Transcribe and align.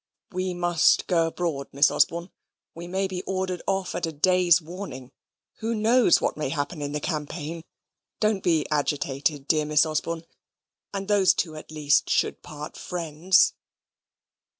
We 0.31 0.55
must 0.55 1.05
go 1.05 1.27
abroad, 1.27 1.67
Miss 1.71 1.91
Osborne. 1.91 2.31
We 2.73 2.87
may 2.87 3.05
be 3.07 3.21
ordered 3.27 3.61
off 3.67 3.93
at 3.93 4.07
a 4.07 4.11
day's 4.11 4.59
warning. 4.59 5.11
Who 5.57 5.75
knows 5.75 6.19
what 6.19 6.35
may 6.35 6.49
happen 6.49 6.81
in 6.81 6.91
the 6.91 6.99
campaign? 6.99 7.61
Don't 8.19 8.41
be 8.41 8.65
agitated, 8.71 9.47
dear 9.47 9.65
Miss 9.65 9.85
Osborne; 9.85 10.25
and 10.91 11.07
those 11.07 11.35
two 11.35 11.55
at 11.55 11.69
least 11.69 12.09
should 12.09 12.41
part 12.41 12.77
friends." 12.77 13.53